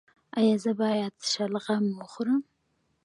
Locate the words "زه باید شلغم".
0.63-1.83